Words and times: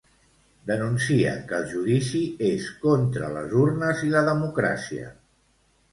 Denuncien 0.69 1.43
que 1.51 1.55
el 1.59 1.67
judici 1.73 2.23
és 2.49 2.71
contra 2.87 3.29
les 3.37 3.55
urnes 3.67 4.05
i 4.09 4.13
la 4.15 4.25
democràcia. 4.33 5.13